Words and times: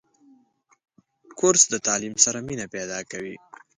کورس 1.39 1.63
د 1.69 1.75
تعلیم 1.87 2.15
سره 2.23 2.39
مینه 2.47 2.65
پیدا 2.75 2.99
کوي. 3.11 3.35